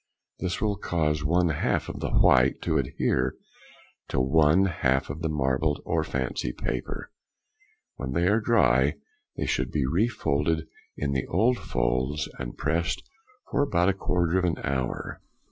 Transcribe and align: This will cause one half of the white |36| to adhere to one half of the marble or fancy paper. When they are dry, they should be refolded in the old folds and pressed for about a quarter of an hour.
This 0.39 0.59
will 0.59 0.77
cause 0.77 1.23
one 1.23 1.49
half 1.49 1.87
of 1.87 1.99
the 1.99 2.09
white 2.09 2.57
|36| 2.61 2.61
to 2.63 2.77
adhere 2.79 3.35
to 4.07 4.19
one 4.19 4.65
half 4.65 5.11
of 5.11 5.21
the 5.21 5.29
marble 5.29 5.79
or 5.85 6.03
fancy 6.03 6.51
paper. 6.51 7.11
When 7.97 8.13
they 8.13 8.25
are 8.27 8.39
dry, 8.41 8.95
they 9.37 9.45
should 9.45 9.69
be 9.71 9.85
refolded 9.85 10.65
in 10.97 11.11
the 11.11 11.27
old 11.27 11.59
folds 11.59 12.27
and 12.39 12.57
pressed 12.57 13.07
for 13.51 13.61
about 13.61 13.89
a 13.89 13.93
quarter 13.93 14.39
of 14.39 14.45
an 14.45 14.57
hour. 14.63 15.21